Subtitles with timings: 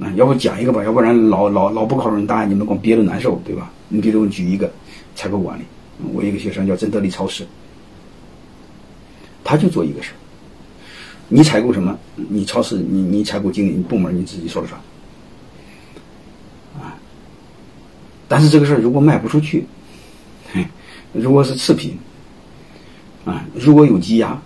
[0.00, 3.72] 啊，要不讲一个吧，要不然老老老不考虑答案，你们光憋着难受，对吧？
[3.88, 4.70] 你比如举一个
[5.14, 5.62] 采购管理，
[6.12, 7.46] 我一个学生叫曾德利超市，
[9.42, 10.16] 他就做一个事儿。
[11.28, 11.98] 你采购什么？
[12.14, 14.78] 你超市你你采购经理部门你自己说了算。
[16.78, 16.94] 啊，
[18.28, 19.64] 但是这个事儿如果卖不出去，
[21.12, 21.96] 如果是次品，
[23.24, 24.38] 啊，如果有积压，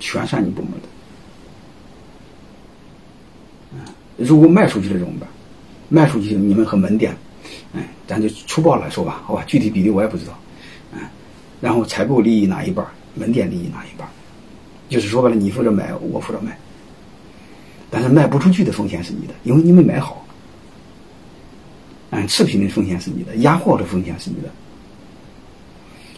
[0.00, 0.88] 全算你部门的。
[4.18, 5.26] 如果卖出去了怎么办？
[5.88, 7.16] 卖出去你们和门店，
[7.72, 10.38] 哎，咱就粗暴来说吧，好吧，具体比例我也不知道，
[10.92, 11.00] 嗯，
[11.62, 12.84] 然后采购利益哪一半，
[13.14, 14.06] 门店利益哪一半，
[14.90, 16.58] 就是说白了，你负责买，我负责卖，
[17.88, 20.26] 但是卖不出去的风险是你的，因为你没买好，
[22.10, 24.50] 嗯，次品的风险是你的，压货的风险是你的，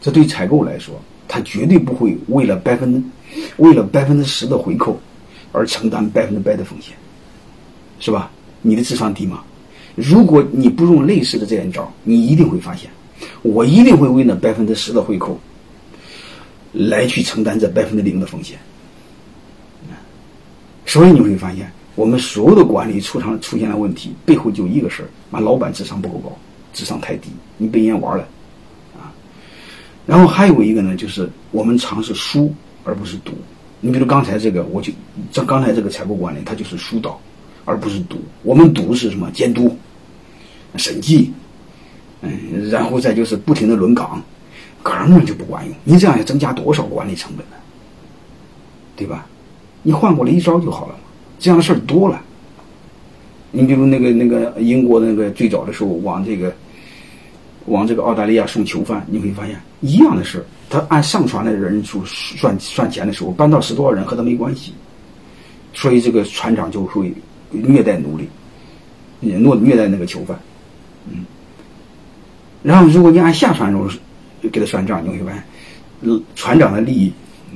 [0.00, 3.12] 这对采购来说，他绝对不会为了百分，
[3.58, 4.98] 为了百分之十的回扣
[5.52, 6.96] 而承担百分之百的风险。
[8.02, 8.28] 是吧？
[8.62, 9.44] 你的智商低吗？
[9.94, 12.90] 如果你不用类似的这样招，你一定会发现，
[13.42, 15.38] 我一定会为那百分之十的回扣，
[16.72, 18.58] 来去承担这百分之零的风险。
[20.84, 26.36] 所以你会发现，我们所有的管理出场出现了问题，背后就一个事儿：，妈，老板智商不够高，
[26.74, 28.26] 智商太低，你被人家玩了，
[28.98, 29.14] 啊。
[30.06, 33.32] 然后还有一个呢，就是我们尝试输而不是赌。
[33.80, 34.92] 你比如刚才这个，我就
[35.30, 37.20] 这刚才这个采购管理，它就是疏导。
[37.64, 39.30] 而不是赌，我们赌是什么？
[39.30, 39.76] 监督、
[40.76, 41.32] 审计，
[42.20, 44.20] 嗯，然后再就是不停的轮岗，
[44.82, 45.74] 根本就不管用。
[45.84, 47.56] 你这样要增加多少管理成本呢？
[48.96, 49.26] 对吧？
[49.82, 51.00] 你换过来一招就好了嘛。
[51.38, 52.22] 这样的事儿多了。
[53.50, 56.54] 你比如那个那个英国那个最早的时候往这个
[57.66, 64.72] 往这个澳大利亚送囚犯，你会发现一样的事他按上船的人数算算钱的时候，搬到十多少人和他没关系，
[65.74, 67.12] 所以这个船长就会。
[67.52, 68.28] 虐待奴隶，
[69.20, 70.38] 虐虐待那个囚犯，
[71.10, 71.24] 嗯，
[72.62, 73.88] 然后如果你按下船时候
[74.50, 77.12] 给他算账，你会发现，船长的利益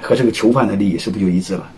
[0.00, 1.68] 和这个囚犯的利益是不就一致了？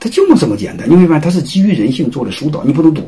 [0.00, 3.02] 他就这么简单，你会发现他是基于人性做的疏导，你不能赌，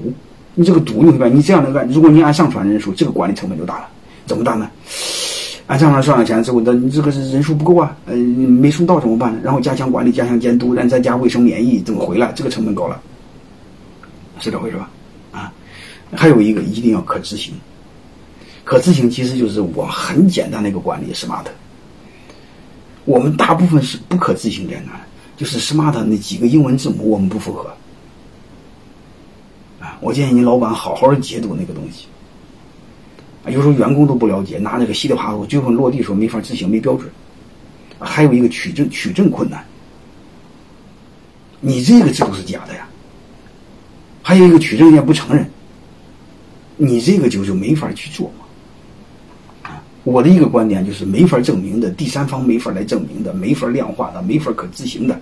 [0.55, 3.89] 你这个赌你会发现，你这样的按，如果你按上船人数，这个管理成本就大了，
[4.27, 4.69] 怎么大呢？
[5.69, 9.41] 按上船算了钱之后，那你这个是人数不够啊，呃，没送到怎么办？
[9.41, 12.33] 然后加强管理，加强监督，然后再加卫生免疫，怎么回来？
[12.35, 13.01] 这个成本高了。
[14.41, 14.91] 是这回事吧？
[15.33, 15.53] 啊，
[16.17, 17.55] 还有一个一定要可执行。
[18.65, 21.45] 可执行其实就是我很简单的一个管理，smart。
[23.05, 25.01] 我们大部分是不可执行在哪？
[25.37, 27.75] 就是 smart 那几个英文字母我们不符合。
[29.81, 32.07] 啊，我建议你老板好好的解读那个东西。
[33.45, 37.11] 啊，有时候员工都不了解，拿那个稀里哗啦，最后落地时候没法执行，没标准。
[37.99, 39.65] 还有一个取证取证困难。
[41.61, 42.87] 你这个制度是假的呀。
[44.23, 45.49] 还有一个取证也不承认，
[46.77, 48.45] 你这个就就没法去做嘛。
[50.03, 55.21] 我的一个观点就是没法证明的，第三方没法来证明的，没法量化的，没法可执行的，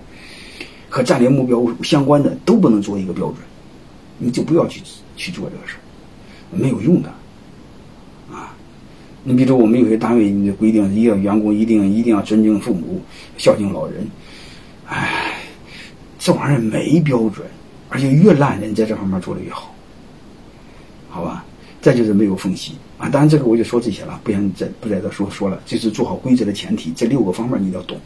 [0.89, 3.37] 和战略目标相关的都不能做一个标准，
[4.17, 4.81] 你就不要去
[5.17, 5.83] 去做这个事儿，
[6.51, 7.09] 没有用的。
[8.31, 8.55] 啊，
[9.23, 13.01] 你比如说我们有些单位的规定，一个员工一定一定要尊敬父母，
[13.37, 14.07] 孝敬老人，
[14.87, 15.41] 哎，
[16.17, 17.45] 这玩意儿没标准。
[17.89, 19.73] 而且越烂人在这方面做的越好，
[21.09, 21.43] 好吧？
[21.81, 23.07] 再就是没有缝隙啊！
[23.07, 25.61] 当然这个我就说这些了，不想再不在这说说了。
[25.65, 27.97] 这是做好规则的前提，这六个方面你要懂。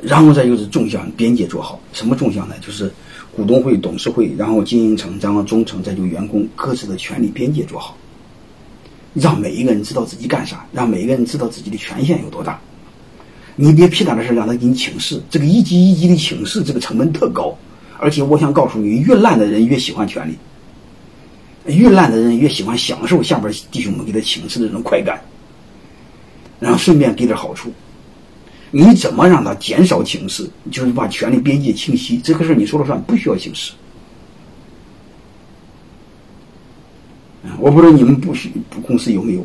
[0.00, 2.54] 然后再就是纵向边界做好，什么纵向呢？
[2.62, 2.90] 就是
[3.36, 7.94] 股东会、董事会，然后经营层，然后中层，再就员工各自的权利边界做好，
[9.12, 12.58] 让每一个人知道自己干啥，让每一个人知道自己的权限有多大。
[13.56, 17.54] 你别屁大的事让他给你请示，这个一级一级的请示，这个成本特高。
[17.98, 20.36] 而且我想告诉你，越烂的人越喜欢权力，
[21.66, 25.20] 越烂的人越喜欢享受下边弟兄们给他请示的这种快感，
[26.60, 27.72] 然后顺便给点好处。
[28.70, 30.48] 你怎么让他减少请示？
[30.70, 33.72] 就是把权力边界清晰，这个事你说了算，不需要请示。
[37.58, 38.52] 我不知道你们不许
[38.86, 39.44] 公司有没有？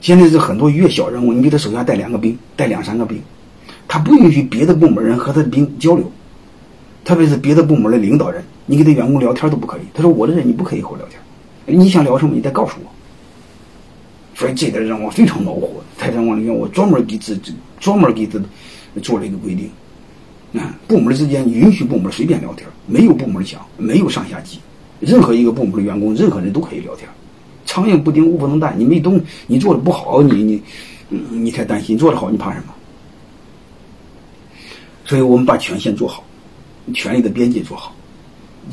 [0.00, 3.20] 现在是很多越小人物，你给他手下带两个兵，带两三个兵，
[3.86, 6.10] 他不允许别的部门人和他的兵交流。
[7.04, 9.80] 特别是别的部门的领导人，你跟他员工聊天都不可以。
[9.94, 11.20] 他说：“我的人你不可以和我聊天，
[11.78, 12.90] 你想聊什么你得告诉我。”
[14.38, 15.68] 所以这点让我非常恼火。
[15.98, 18.38] 泰山管理院我专门给自己专门给他
[19.02, 19.70] 做了一个规定，
[20.60, 24.58] 啊，部门之间允许部门随便聊天，没有部门墙，没有上下级，
[24.98, 27.08] 任何一个部门的员工，任何人都可以聊天。
[27.66, 30.62] 苍蝇不叮无不能带，你没动，你做的不好，你你
[31.30, 32.74] 你才担心；做的好，你怕什么？
[35.04, 36.24] 所以我们把权限做好。
[36.92, 37.94] 权力的边界做好，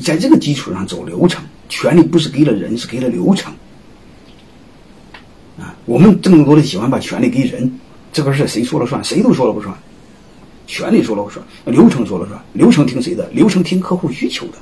[0.00, 3.52] 在这个基础上走流程，权力不是给了人，是给了流程。
[5.58, 7.78] 啊，我们更多的喜欢把权力给人，
[8.12, 9.02] 这个事谁说了算？
[9.02, 9.76] 谁都说了不算。
[10.66, 12.38] 权力说了不算，流程说了算。
[12.52, 13.28] 流程听谁的？
[13.30, 14.58] 流程听客户需求的。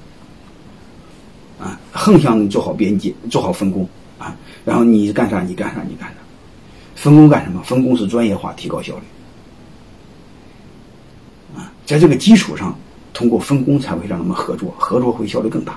[1.65, 3.89] 啊，横向做好边界，做好分工
[4.19, 4.37] 啊。
[4.65, 5.43] 然后你干啥？
[5.43, 5.83] 你干啥？
[5.83, 6.15] 你干啥？
[6.95, 7.63] 分工干什么？
[7.63, 9.03] 分工是专业化，提高效率。
[11.59, 12.79] 啊，在这个基础上，
[13.17, 15.73] 通过分工才会让他们合作，合作会效率更大。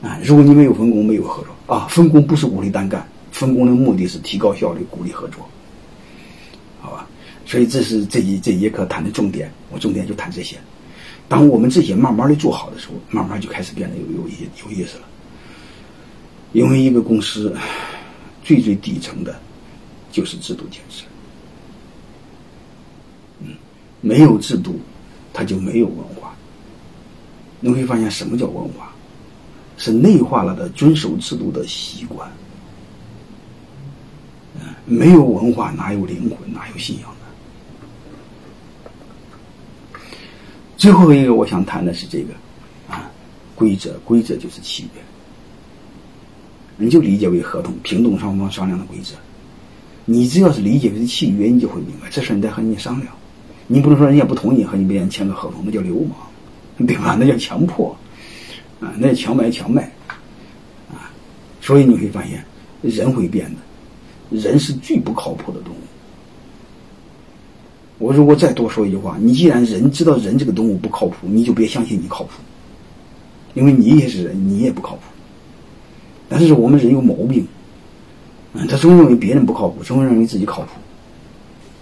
[0.00, 5.44] 啊，如果你没有分工，没有合作啊，分工不是鼓励单干，分工的目的是提高效率，鼓励合作。
[6.80, 7.04] 好吧，
[7.44, 10.56] 所以这是这一这节课谈的重点，我重点就谈这些。
[11.28, 14.34] 当我们这些慢慢的做好的时候，慢慢就开始变得有有意
[14.64, 15.04] 有意思了。
[16.52, 17.52] 因为一个公司
[18.44, 19.40] 最最底层的，
[20.12, 21.04] 就是制度建设。
[23.40, 23.48] 嗯，
[24.00, 24.78] 没有制度，
[25.38, 26.34] 他就没有文化。
[27.60, 28.92] 你会发现，什么叫文化？
[29.76, 32.28] 是内化了的遵守制度的习惯。
[34.84, 36.52] 没有文化，哪有灵魂？
[36.52, 37.16] 哪有信仰呢？
[40.76, 42.34] 最后一个我想谈的是这个，
[42.92, 43.08] 啊，
[43.54, 45.02] 规则，规则就是契约，
[46.76, 49.14] 你就理解为合同，平等双方商量的规则。
[50.04, 53.12] 你只要是理解为契约，你就会明白，这事你得和人家商量。
[53.70, 57.16] 你不能说人家不同意和你别人签个合同，那叫流氓，对吧？
[57.20, 57.94] 那叫强迫，
[58.80, 59.82] 啊，那叫强买强卖，
[60.90, 61.12] 啊，
[61.60, 62.42] 所以你会发现，
[62.80, 65.78] 人会变的，人是最不靠谱的动物。
[67.98, 72.30] 我如果再多说一句话，你既然人知道人这个动物不靠谱，你就别相信你靠谱，
[73.52, 75.02] 因为你也是人，你也不靠谱。
[76.26, 77.46] 但是我们人有毛病，
[78.54, 80.68] 嗯，他总认为别人不靠谱，总认为自己靠谱。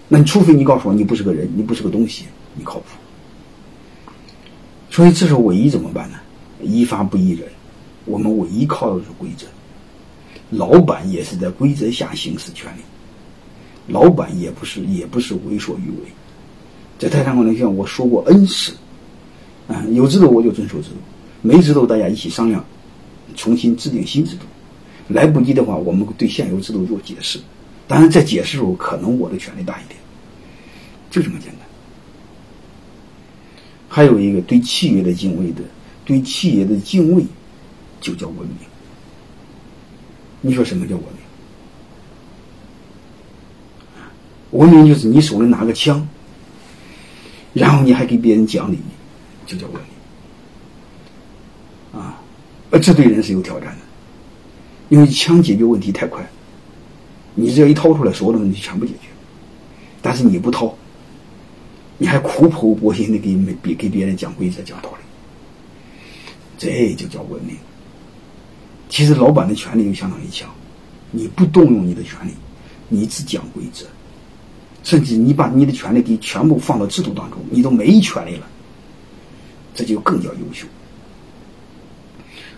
[0.08, 2.24] 那你除非你告诉我你不是个人，你不是个东西，
[2.54, 2.86] 你靠谱。
[4.90, 6.18] 所以这时候唯一怎么办呢？
[6.62, 7.48] 依法不依人，
[8.04, 9.46] 我们唯一靠的是规则。
[10.50, 12.80] 老板也是在规则下行使权利。
[13.88, 16.08] 老板也不是，也不是为所欲为。
[16.98, 18.72] 在泰山管理学院，我说过 N 次，
[19.68, 20.96] 啊，有制度我就遵守制度，
[21.42, 22.64] 没制度大家一起商量，
[23.34, 24.46] 重新制定新制度。
[25.08, 27.38] 来不及的话，我们对现有制度做解释。
[27.88, 29.98] 当然，在解释时候，可能我的权力大一点，
[31.10, 31.60] 就这么简单。
[33.88, 35.62] 还有一个对契约的敬畏的，
[36.04, 37.24] 对契约的敬畏，
[38.00, 38.56] 就叫文明。
[40.40, 41.04] 你说什么叫文
[44.50, 44.60] 明？
[44.60, 46.06] 文明就是你手里拿个枪，
[47.52, 48.78] 然后你还给别人讲理，
[49.46, 49.74] 就叫文
[51.92, 52.00] 明。
[52.00, 52.20] 啊，
[52.82, 53.82] 这对人是有挑战的，
[54.88, 56.28] 因为枪解决问题太快，
[57.36, 59.08] 你只要一掏出来，所有的问题全部解决。
[60.02, 60.74] 但是你不掏，
[61.98, 65.04] 你还苦口婆心的给别给别人讲规则、讲道理，
[66.56, 67.54] 这就叫文明。
[68.88, 70.48] 其实老板的权利就相当于枪，
[71.10, 72.30] 你不动用你的权利，
[72.88, 73.84] 你只讲规则。
[74.82, 78.46] 甚至你把你的权利给全部放到制度当中，你都没权利了，
[79.74, 80.66] 这就更叫优秀。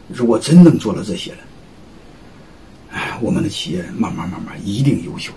[0.09, 1.39] 如果真能做到这些了，
[3.21, 5.33] 我们的企业慢慢慢慢一定优秀，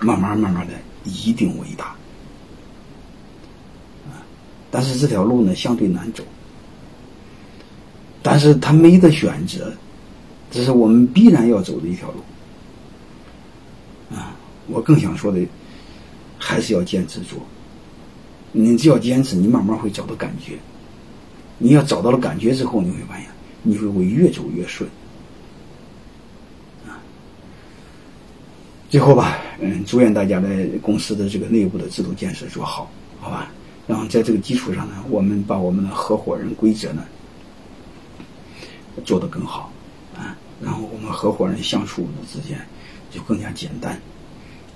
[0.00, 0.74] 慢慢慢慢的
[1.04, 1.86] 一定伟大。
[4.06, 4.22] 啊，
[4.70, 6.22] 但是这条路呢相对难走，
[8.22, 9.72] 但是他没得选择，
[10.50, 12.20] 这是我们必然要走的一条路。
[14.16, 14.36] 啊，
[14.68, 15.40] 我更想说的。
[16.36, 17.38] 还是要坚持做。
[18.52, 20.58] 你只要坚持，你慢慢会找到感觉。
[21.56, 23.26] 你要找到了感觉之后，你会发现，
[23.62, 24.86] 你会会越走越顺。
[28.94, 30.48] 最后吧，嗯，祝愿大家的
[30.80, 33.50] 公司的这个内部的制度建设做好，好吧？
[33.88, 37.04] 然后在这个基础上呢，我们把我们的合伙人规则呢
[39.04, 39.72] 做得更好，
[40.16, 42.56] 啊，然后我们合伙人相处的之间
[43.10, 44.00] 就更加简单。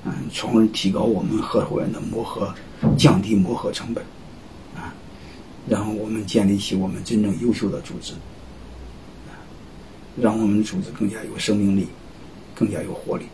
[0.04, 2.52] 嗯，从而提高我们合伙人的磨合，
[2.96, 4.02] 降低磨合成本，
[4.74, 4.92] 啊，
[5.68, 8.14] 然后我们建立起我们真正优秀的组织，
[9.28, 9.38] 啊，
[10.20, 11.86] 让我们组织更加有生命力，
[12.52, 13.24] 更加有活力。